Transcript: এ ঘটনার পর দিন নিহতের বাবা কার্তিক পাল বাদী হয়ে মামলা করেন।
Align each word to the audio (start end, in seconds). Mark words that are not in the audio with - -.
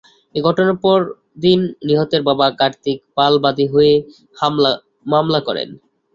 এ 0.35 0.39
ঘটনার 0.43 0.77
পর 0.83 0.99
দিন 1.43 1.59
নিহতের 1.87 2.21
বাবা 2.29 2.47
কার্তিক 2.59 2.97
পাল 3.17 3.33
বাদী 3.43 3.65
হয়ে 3.73 3.93
মামলা 5.05 5.39
করেন। 5.47 5.69